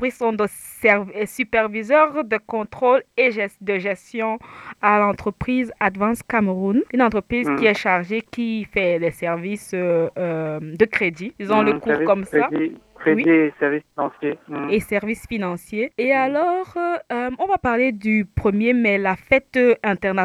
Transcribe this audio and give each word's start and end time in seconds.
pris 0.00 0.10
son 0.10 0.32
de 0.32 0.46
superviseur 1.26 2.24
de 2.24 2.38
contrôle 2.38 3.02
et 3.18 3.28
de 3.60 3.78
gestion 3.78 4.38
à 4.80 4.98
l'entreprise 4.98 5.70
Advance 5.78 6.22
Cameroun, 6.22 6.80
une 6.94 7.02
entreprise 7.02 7.46
qui 7.58 7.66
est 7.66 7.74
chargée, 7.74 8.22
qui 8.22 8.64
fait 8.64 8.98
des 8.98 9.10
services 9.10 9.72
de 9.74 10.84
crédit. 10.86 11.34
Ils 11.38 11.52
ont 11.52 11.60
le 11.60 11.78
cours 11.78 12.02
comme 12.06 12.24
ça. 12.24 12.48
Crédit 12.48 12.76
et 13.06 13.52
services 13.58 13.82
financiers. 13.94 14.38
Mm. 14.48 14.70
Et 14.70 14.80
services 14.80 15.26
financiers. 15.26 15.92
Et 15.98 16.12
alors, 16.12 16.74
euh, 16.76 17.30
on 17.38 17.46
va 17.46 17.58
parler 17.58 17.92
du 17.92 18.24
premier 18.24 18.72
mai, 18.72 18.98
la 18.98 19.16
fête 19.16 19.58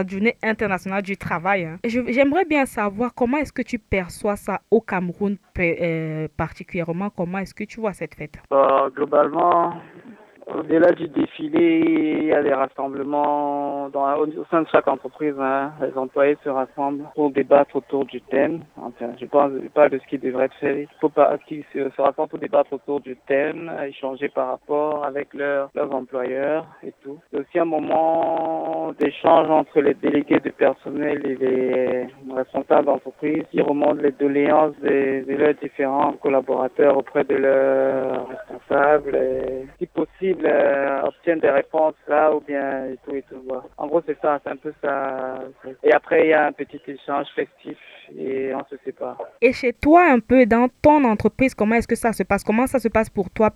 journée 0.07 0.36
internationale 0.44 1.02
du 1.02 1.18
travail. 1.18 1.66
Hein. 1.66 1.78
J'aimerais 1.84 2.46
bien 2.46 2.66
savoir 2.66 3.14
comment 3.14 3.38
est-ce 3.38 3.54
que 3.54 3.61
tu 3.61 3.80
perçois 3.80 4.36
ça 4.36 4.61
au 4.71 4.82
Cameroun 4.82 5.38
euh, 5.60 6.28
particulièrement? 6.36 7.10
Comment 7.10 7.39
est-ce 7.39 7.54
que 7.54 7.64
tu 7.64 7.80
vois 7.80 7.93
cette 7.93 8.16
fête? 8.16 8.36
Bah, 8.50 8.89
Globalement, 8.94 9.73
au-delà 10.60 10.92
du 10.92 11.08
défilé, 11.08 11.82
il 11.86 12.25
y 12.25 12.34
a 12.34 12.42
des 12.42 12.54
rassemblements 12.54 13.89
dans, 13.89 14.18
au, 14.18 14.28
sein 14.50 14.62
de 14.62 14.68
chaque 14.71 14.88
entreprise. 14.88 15.36
Hein. 15.39 15.71
Les 15.82 15.98
employés 15.98 16.38
se 16.43 16.50
rassemblent 16.50 17.06
pour 17.16 17.32
débattre 17.32 17.75
autour 17.75 18.06
du 18.06 18.21
thème. 18.21 18.64
Je 19.20 19.26
parle 19.26 19.62
pas 19.74 19.89
de 19.89 20.00
ce 20.00 20.07
qui 20.07 20.18
devrait 20.18 20.46
être 20.46 20.56
fait. 20.56 20.84
Il 20.84 21.00
faut 21.00 21.10
pas 21.10 21.38
qu'ils 21.48 21.64
se, 21.74 21.89
se, 21.89 22.02
rassemblent 22.02 22.29
pour 22.29 22.39
débattre 22.39 22.74
autour 22.74 23.02
du 23.02 23.15
thème, 23.28 23.71
échanger 23.88 24.29
par 24.29 24.48
rapport 24.48 25.06
avec 25.06 25.34
leurs 25.34 25.70
employeurs 25.76 26.65
et 26.84 26.93
tout. 27.04 27.20
C'est 27.32 27.40
aussi 27.40 27.60
un 27.60 27.65
moment 27.65 28.93
d'échange 29.00 29.50
entre 29.50 29.82
les 29.82 29.93
délégués 29.93 30.40
du 30.40 30.51
personnel 30.51 31.21
et 31.26 31.36
les 31.36 32.08
responsables 32.34 32.86
d'entreprise 32.86 33.44
qui 33.52 33.62
remontent 33.62 34.02
les 34.02 34.12
doléances 34.12 34.76
des, 34.81 35.22
de 35.22 35.36
leurs 35.36 35.53
différents 35.56 36.14
collaborateurs 36.14 36.98
auprès 36.98 37.23
de 37.23 37.36
leurs 37.36 38.28
responsables. 38.28 39.17
Si 39.80 39.88
possible, 39.88 40.45
euh, 40.45 41.02
obtiennent 41.04 41.40
des 41.40 41.50
réponses 41.50 41.95
là 42.08 42.34
ou 42.36 42.40
bien 42.42 42.86
et 42.86 42.98
tout 43.06 43.16
et 43.16 43.23
tout. 43.23 43.44
En 43.78 43.88
gros, 43.88 44.02
c'est 44.06 44.20
ça, 44.22 44.40
c'est 44.44 44.52
un 44.52 44.56
peu 44.56 44.74
ça. 44.84 45.40
Et 45.84 45.92
après, 45.94 46.26
il 46.26 46.30
y 46.30 46.34
a 46.34 46.46
un 46.46 46.52
petit 46.52 46.82
échange 46.88 47.28
festif 47.36 47.78
et 48.18 48.54
on 48.54 48.64
se 48.66 48.76
sépare. 48.84 49.18
Et 49.42 49.54
chez 49.54 49.74
toi, 49.74 50.06
un 50.12 50.20
peu 50.20 50.46
dans 50.46 50.68
ton 50.82 51.04
entreprise, 51.04 51.54
comment 51.56 51.76
est-ce 51.76 51.88
que 51.88 51.96
ça 51.96 52.14
se 52.14 52.24
passe? 52.24 52.44
Comment 52.44 52.68
ça 52.68 52.80
se 52.80 52.88
passe 52.88 53.10
pour 53.10 53.30
toi 53.30 53.50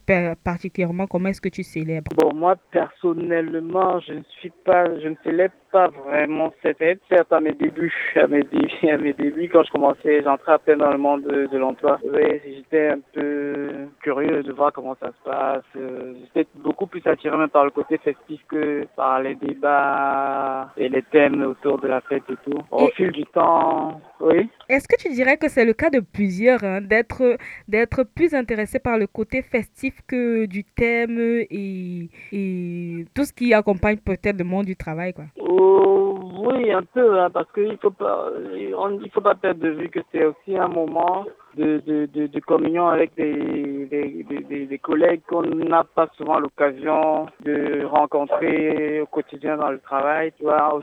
particulièrement? 0.44 1.08
Comment 1.08 1.30
est-ce 1.30 1.42
que 1.42 1.50
tu 1.50 1.64
célèbres? 1.64 2.12
Bon, 2.18 2.34
moi 2.34 2.56
personnellement, 2.72 4.00
je 4.00 4.14
ne 4.14 4.24
suis 4.40 4.52
pas, 4.66 4.86
je 5.00 5.08
ne 5.08 5.16
célèbre 5.24 5.54
pas 5.72 5.88
vraiment 5.88 6.52
cette 6.62 6.78
fête. 6.78 7.00
Certes, 7.10 7.32
à 7.32 7.40
mes 7.40 7.54
débuts, 7.54 7.94
à 8.16 8.28
mes 8.28 8.44
débuts, 8.44 8.70
à 8.90 8.98
mes 8.98 9.14
débuts, 9.14 9.50
quand 9.50 9.64
je 9.64 9.72
commençais, 9.72 10.22
j'entrais 10.24 10.54
à 10.54 10.60
peine 10.60 10.80
dans 10.80 10.92
le 10.92 10.98
monde 10.98 11.24
de, 11.24 11.58
l'emploi. 11.58 12.00
j'étais 12.04 12.90
un 12.90 13.00
peu 13.14 13.70
curieux 14.02 14.44
de 14.44 14.52
voir 14.54 14.72
comment 14.74 14.96
ça 15.00 15.08
se 15.08 15.30
passe. 15.30 15.64
Euh, 15.76 16.14
j'étais 16.22 16.48
beaucoup 16.56 16.88
plus 16.88 17.06
attiré 17.06 17.36
même 17.38 17.50
par 17.50 17.66
le 17.66 17.72
côté 17.72 17.98
festif 17.98 18.42
que 18.48 18.86
par 18.96 19.22
les 19.22 19.36
débats 19.36 20.72
et 20.78 20.90
les 20.90 21.04
thèmes 21.04 21.42
autour 21.44 21.80
de 21.80 21.88
la 21.88 22.02
fête 22.02 22.24
et 22.30 22.50
tout. 22.50 22.60
Au 22.72 22.88
fil 22.90 23.12
du 23.12 23.26
temps, 23.26 24.00
oui. 24.20 24.50
Est-ce 24.70 24.88
que 24.88 25.02
tu 25.02 25.10
dirais 25.10 25.38
que 25.38 25.50
c'est 25.50 25.66
le 25.66 25.74
cas 25.74 25.90
de 25.90 26.00
plusieurs, 26.00 26.64
hein, 26.64 26.82
d'être 26.82 27.38
d'être 27.68 28.04
plus 28.04 28.34
intéressé 28.34 28.80
par 28.80 28.98
le 28.98 29.08
côté 29.08 29.42
festif 29.42 30.00
que 30.08 30.46
du 30.46 30.64
thème 30.64 31.20
et, 31.20 32.10
et 32.32 33.06
tout 33.14 33.26
ce 33.26 33.34
qui 33.34 33.54
accompagne 33.54 33.98
peut-être 33.98 34.38
le 34.38 34.46
monde 34.46 34.66
du 34.66 34.76
travail, 34.76 35.14
quoi? 35.14 35.26
Oh, 35.38 35.59
oui, 35.60 36.72
un 36.72 36.84
peu, 36.84 37.20
hein, 37.20 37.30
parce 37.30 37.52
qu'il 37.52 37.78
faut 37.78 37.92
pas, 37.92 38.32
il 38.56 39.10
faut 39.12 39.22
pas 39.22 39.36
perdre 39.36 39.62
de 39.62 39.70
vue 39.70 39.90
que 39.90 40.00
c'est 40.12 40.26
aussi 40.26 40.58
un 40.58 40.68
moment 40.68 41.26
de, 41.56 41.82
de, 41.86 42.06
de, 42.06 42.28
de 42.28 42.40
communion 42.40 42.88
avec 42.88 43.16
des, 43.16 43.86
des, 43.86 44.66
des, 44.66 44.78
collègues 44.78 45.22
qu'on 45.28 45.42
n'a 45.42 45.84
pas 45.84 46.08
souvent 46.18 46.40
l'occasion 46.40 47.28
de 47.44 47.84
rencontrer 47.86 49.02
au 49.02 49.06
quotidien 49.06 49.58
dans 49.58 49.70
le 49.70 49.80
travail. 49.80 50.32
Tu 50.38 50.44
vois, 50.44 50.76
au, 50.76 50.82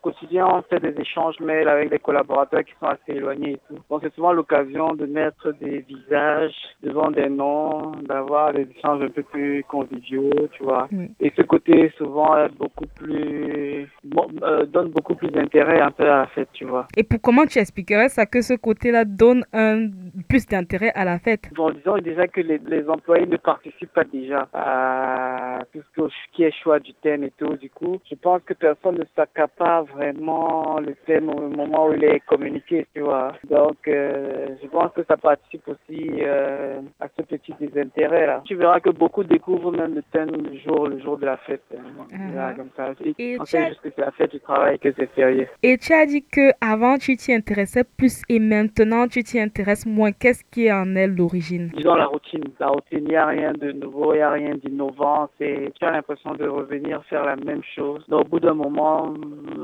quotidien, 0.00 0.46
on 0.46 0.62
fait 0.62 0.80
des 0.80 1.00
échanges 1.00 1.40
mails 1.40 1.68
avec 1.68 1.90
des 1.90 1.98
collaborateurs 1.98 2.64
qui 2.64 2.72
sont 2.80 2.86
assez 2.86 3.16
éloignés 3.16 3.52
et 3.52 3.60
tout. 3.68 3.80
Donc, 3.90 4.00
c'est 4.02 4.14
souvent 4.14 4.32
l'occasion 4.32 4.94
de 4.94 5.06
mettre 5.06 5.52
des 5.60 5.80
visages 5.80 6.54
devant 6.82 7.10
des 7.10 7.28
noms, 7.28 7.92
d'avoir 8.02 8.52
des 8.52 8.68
échanges 8.76 9.02
un 9.02 9.08
peu 9.08 9.22
plus 9.22 9.64
conviviaux, 9.64 10.30
tu 10.52 10.62
vois. 10.62 10.88
Et 11.20 11.32
ce 11.36 11.42
côté, 11.42 11.92
souvent, 11.96 12.36
est 12.36 12.54
beaucoup 12.56 12.86
plus, 12.96 13.61
euh, 14.42 14.66
donne 14.66 14.90
beaucoup 14.90 15.14
plus 15.14 15.30
d'intérêt 15.30 15.80
un 15.80 15.90
peu 15.90 16.04
à 16.04 16.18
la 16.20 16.26
fête, 16.26 16.48
tu 16.52 16.64
vois. 16.64 16.86
Et 16.96 17.02
pour 17.02 17.20
comment 17.20 17.46
tu 17.46 17.58
expliquerais 17.58 18.08
ça 18.08 18.26
que 18.26 18.40
ce 18.42 18.54
côté-là 18.54 19.04
donne 19.04 19.44
un 19.52 19.88
plus 20.32 20.46
d'intérêt 20.46 20.92
à 20.94 21.04
la 21.04 21.18
fête 21.18 21.50
Bon, 21.54 21.70
disons 21.70 21.98
déjà 21.98 22.26
que 22.26 22.40
les, 22.40 22.58
les, 22.66 22.88
employés 22.88 23.26
ne 23.26 23.36
participent 23.36 23.92
pas 23.92 24.04
déjà 24.04 24.48
à 24.54 25.58
tout 25.94 26.08
ce 26.08 26.34
qui 26.34 26.44
est 26.44 26.54
choix 26.62 26.78
du 26.80 26.94
thème 26.94 27.24
et 27.24 27.32
tout. 27.36 27.54
Du 27.58 27.68
coup, 27.68 28.00
je 28.10 28.14
pense 28.14 28.40
que 28.46 28.54
personne 28.54 28.96
ne 28.96 29.04
s'accapare 29.14 29.84
vraiment 29.84 30.80
le 30.80 30.94
thème 31.06 31.28
au 31.28 31.48
moment 31.48 31.88
où 31.88 31.92
il 31.92 32.02
est 32.04 32.20
communiqué, 32.20 32.86
tu 32.94 33.02
vois. 33.02 33.34
Donc, 33.50 33.76
euh, 33.88 34.48
je 34.62 34.68
pense 34.68 34.90
que 34.92 35.02
ça 35.06 35.18
participe 35.18 35.68
aussi 35.68 36.10
euh, 36.20 36.80
à 36.98 37.08
ce 37.14 37.22
petit 37.22 37.52
désintérêt 37.60 38.26
là. 38.26 38.42
Tu 38.46 38.54
verras 38.54 38.80
que 38.80 38.90
beaucoup 38.90 39.24
découvrent 39.24 39.72
même 39.72 39.94
le 39.96 40.02
thème 40.12 40.30
le 40.30 40.58
jour, 40.60 40.88
le 40.88 40.98
jour 41.00 41.18
de 41.18 41.26
la 41.26 41.36
fête. 41.36 41.62
Uh 41.72 42.56
comme 42.56 42.70
ça. 42.76 42.92
Et, 43.18 43.36
on 43.38 43.44
sait 43.44 43.68
juste 43.68 43.82
que 43.82 43.90
c'est 43.94 44.00
la 44.00 44.12
fête 44.12 44.30
du 44.30 44.40
travail, 44.40 44.78
que 44.78 44.92
c'est 44.96 45.10
férié. 45.14 45.46
Et 45.62 45.76
tu 45.76 45.92
as 45.92 46.06
dit 46.06 46.24
que 46.24 46.52
avant 46.62 46.96
tu 46.96 47.16
t'y 47.16 47.34
intéressais 47.34 47.84
plus 47.84 48.22
et 48.30 48.38
maintenant 48.38 49.06
tu 49.08 49.22
t'y 49.22 49.38
intéresses 49.38 49.84
moins, 49.86 50.12
qu'est-ce 50.22 50.44
qui 50.52 50.70
en 50.72 50.94
est 50.94 51.08
l'origine 51.08 51.72
Disons 51.74 51.96
la 51.96 52.06
routine. 52.06 52.44
La 52.60 52.68
routine, 52.68 53.00
il 53.00 53.08
n'y 53.08 53.16
a 53.16 53.26
rien 53.26 53.52
de 53.54 53.72
nouveau, 53.72 54.14
il 54.14 54.18
n'y 54.18 54.22
a 54.22 54.30
rien 54.30 54.54
d'innovant. 54.54 55.28
Tu 55.36 55.68
as 55.80 55.90
l'impression 55.90 56.34
de 56.34 56.46
revenir 56.46 57.02
faire 57.10 57.24
la 57.24 57.34
même 57.34 57.62
chose. 57.74 58.04
Donc, 58.08 58.26
au 58.26 58.28
bout 58.28 58.38
d'un 58.38 58.54
moment, 58.54 59.12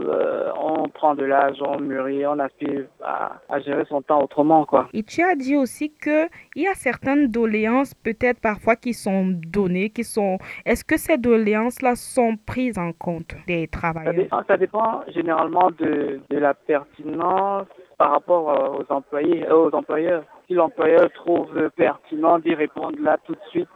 euh, 0.01 0.51
on 0.61 0.89
prend 0.89 1.15
de 1.15 1.25
l'âge, 1.25 1.59
on 1.65 1.79
mûrit, 1.79 2.27
on 2.27 2.41
aspire 2.41 2.87
à, 3.05 3.41
à, 3.49 3.61
gérer 3.61 3.85
son 3.89 4.03
temps 4.03 4.21
autrement. 4.21 4.65
Quoi. 4.65 4.89
Et 4.93 5.05
tu 5.05 5.23
as 5.23 5.37
dit 5.37 5.57
aussi 5.57 5.93
qu'il 6.03 6.29
y 6.57 6.67
a 6.67 6.75
certaines 6.75 7.29
doléances, 7.29 7.95
peut-être 7.95 8.41
parfois, 8.41 8.75
qui 8.75 8.95
sont 8.95 9.27
données, 9.29 9.91
qui 9.91 10.03
sont... 10.03 10.39
Est-ce 10.67 10.85
que 10.85 10.99
ces 10.99 11.19
doléances-là 11.19 11.95
sont 11.95 12.37
prises 12.37 12.79
en 12.79 12.93
compte 12.93 13.37
des 13.47 13.69
travailleurs? 13.69 14.13
ça 14.13 14.23
dépend, 14.23 14.43
ça 14.49 14.57
dépend 14.57 15.01
généralement 15.15 15.71
de, 15.79 16.21
de 16.29 16.39
la 16.39 16.55
pertinence 16.55 17.69
par 17.97 18.13
rapport 18.13 18.51
euh, 18.51 18.79
aux 18.79 18.93
employés, 18.93 19.47
euh, 19.47 19.69
aux 19.69 19.75
employeurs. 19.75 20.25
Si 20.49 20.55
l'employeur 20.55 21.11
trouve 21.13 21.71
pertinent 21.77 22.39
d'y 22.39 22.55
répondre 22.55 22.97
là 23.01 23.19
tout 23.27 23.35
de 23.35 23.41
suite, 23.51 23.69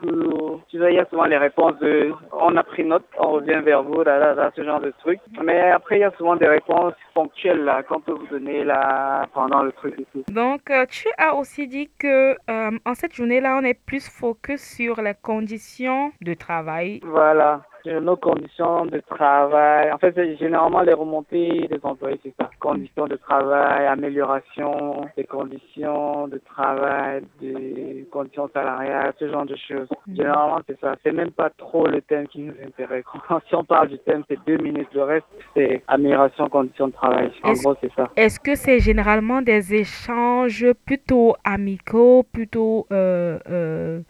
tu 0.68 0.78
vois, 0.78 0.90
il 0.90 0.96
y 0.96 0.98
a 0.98 1.04
souvent 1.06 1.26
les 1.26 1.36
réponses 1.36 1.78
de 1.80 2.12
on 2.32 2.56
a 2.56 2.62
pris 2.62 2.82
note, 2.82 3.04
on 3.18 3.32
revient 3.32 3.60
vers 3.62 3.82
vous, 3.82 4.02
là, 4.02 4.18
là, 4.18 4.34
là, 4.34 4.50
ce 4.56 4.64
genre 4.64 4.80
de 4.80 4.90
truc. 5.00 5.20
Mais 5.44 5.70
après, 5.70 5.98
il 5.98 6.00
y 6.00 6.04
a 6.04 6.12
souvent 6.16 6.34
des 6.34 6.48
réponses 6.48 6.94
ponctuelles 7.12 7.62
là 7.62 7.82
qu'on 7.82 8.00
peut 8.00 8.12
vous 8.12 8.26
donner 8.26 8.64
là 8.64 9.26
pendant 9.34 9.62
le 9.62 9.72
truc 9.72 9.94
et 9.98 10.06
tout. 10.12 10.24
Donc, 10.32 10.70
euh, 10.70 10.86
tu 10.88 11.08
as 11.18 11.34
aussi 11.34 11.68
dit 11.68 11.90
que 11.98 12.34
en 12.48 12.94
cette 12.94 13.14
journée-là, 13.14 13.58
on 13.60 13.64
est 13.64 13.78
plus 13.78 14.08
focus 14.08 14.62
sur 14.62 15.02
les 15.02 15.14
conditions 15.20 16.12
de 16.22 16.32
travail. 16.32 17.00
Voilà 17.04 17.60
nos 17.86 18.16
conditions 18.16 18.86
de 18.86 19.00
travail. 19.00 19.90
En 19.92 19.98
fait, 19.98 20.12
c'est 20.14 20.36
généralement 20.36 20.82
les 20.82 20.92
remontées 20.92 21.68
des 21.68 21.80
employés, 21.82 22.20
c'est 22.22 22.34
ça. 22.38 22.50
Conditions 22.60 23.06
de 23.06 23.16
travail, 23.16 23.86
amélioration 23.86 25.06
des 25.16 25.24
conditions 25.24 26.28
de 26.28 26.38
travail, 26.38 27.22
des 27.40 28.06
conditions 28.10 28.48
salariales, 28.52 29.12
ce 29.18 29.28
genre 29.30 29.46
de 29.46 29.56
choses. 29.56 29.88
Mm. 30.06 30.16
Généralement, 30.16 30.60
c'est 30.68 30.78
ça. 30.80 30.94
C'est 31.02 31.12
même 31.12 31.30
pas 31.32 31.50
trop 31.50 31.86
le 31.86 32.00
thème 32.02 32.26
qui 32.28 32.40
nous 32.40 32.54
intéresse. 32.64 33.04
si 33.48 33.54
on 33.54 33.64
parle 33.64 33.88
du 33.88 33.98
thème, 33.98 34.22
c'est 34.28 34.38
deux 34.46 34.58
minutes. 34.58 34.88
Le 34.94 35.02
reste, 35.04 35.26
c'est 35.54 35.82
amélioration 35.88 36.48
conditions 36.48 36.88
de 36.88 36.92
travail. 36.92 37.30
En 37.42 37.52
gros, 37.52 37.74
c'est 37.80 37.92
ça. 37.94 38.08
Est-ce 38.16 38.38
que 38.38 38.54
c'est 38.54 38.80
généralement 38.80 39.42
des 39.42 39.74
échanges 39.74 40.66
plutôt 40.86 41.34
amicaux, 41.44 42.24
plutôt 42.32 42.86
euh, 42.92 43.38
euh, 43.50 44.00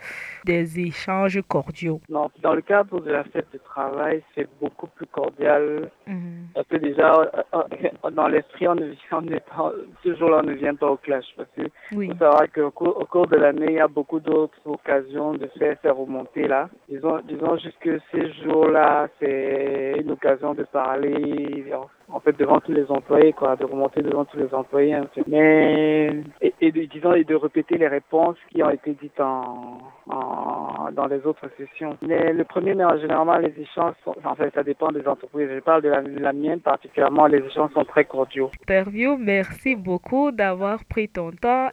des 0.44 0.80
échanges 0.80 1.40
cordiaux? 1.48 2.00
Non, 2.08 2.30
dans 2.42 2.54
le 2.54 2.62
cadre 2.62 3.00
de 3.00 3.10
la 3.10 3.24
fête 3.24 3.46
de 3.52 3.58
travail, 3.58 4.22
c'est 4.34 4.48
beaucoup 4.60 4.86
plus 4.88 5.06
cordial. 5.06 5.90
Mhm. 6.06 6.48
Parce 6.54 6.66
que 6.68 6.76
déjà, 6.76 7.12
euh, 7.14 7.26
euh, 7.54 8.10
dans 8.10 8.28
l'esprit, 8.28 8.68
on 8.68 8.74
ne 8.74 8.92
on 9.12 9.22
pas, 9.22 9.72
ce 10.04 10.14
jour-là, 10.16 10.40
on 10.42 10.46
ne 10.46 10.54
vient 10.54 10.74
pas 10.74 10.88
au 10.88 10.96
clash. 10.96 11.24
Parce 11.36 11.48
que 11.56 11.62
oui. 11.94 12.08
faut 12.08 12.18
savoir 12.18 12.50
qu'au 12.52 12.70
cours, 12.70 13.00
au 13.00 13.04
cours 13.06 13.26
de 13.26 13.36
l'année, 13.36 13.66
il 13.68 13.74
y 13.74 13.80
a 13.80 13.88
beaucoup 13.88 14.20
d'autres 14.20 14.58
occasions 14.64 15.34
de 15.34 15.46
faire 15.58 15.76
ces 15.82 15.90
remontées 15.90 16.48
là. 16.48 16.68
Disons, 16.88 17.20
disons 17.28 17.56
juste 17.56 17.78
que 17.80 17.98
ces 18.10 18.32
jours-là, 18.42 19.08
c'est 19.20 19.94
une 20.00 20.10
occasion 20.10 20.54
de 20.54 20.64
parler 20.64 21.64
en 22.12 22.20
fait 22.20 22.36
devant 22.38 22.60
tous 22.60 22.72
les 22.72 22.90
employés 22.90 23.32
quoi 23.32 23.56
de 23.56 23.64
remonter 23.64 24.02
devant 24.02 24.24
tous 24.24 24.38
les 24.38 24.52
employés 24.54 24.96
mais 25.26 26.22
et, 26.40 26.54
et 26.60 26.72
de, 26.72 27.16
et 27.16 27.24
de 27.24 27.34
répéter 27.34 27.78
les 27.78 27.88
réponses 27.88 28.36
qui 28.50 28.62
ont 28.62 28.70
été 28.70 28.96
dites 29.00 29.20
en, 29.20 29.78
dans 30.92 31.06
les 31.06 31.24
autres 31.26 31.48
sessions. 31.56 31.96
Mais 32.02 32.32
le 32.32 32.44
premier 32.44 32.74
mais 32.74 32.84
généralement 33.00 33.38
les 33.38 33.54
échanges 33.58 33.94
en 34.24 34.34
fait 34.34 34.52
ça 34.54 34.62
dépend 34.62 34.90
des 34.92 35.06
entreprises. 35.06 35.48
Je 35.54 35.60
parle 35.60 35.82
de 35.82 35.88
la, 35.88 36.02
la 36.02 36.32
mienne 36.32 36.60
particulièrement 36.60 37.26
les 37.26 37.38
échanges 37.38 37.70
sont 37.72 37.84
très 37.84 38.04
cordiaux. 38.04 38.50
Interview 38.62 39.16
merci 39.18 39.74
beaucoup 39.76 40.30
d'avoir 40.32 40.84
pris 40.84 41.08
ton 41.08 41.30
temps 41.32 41.68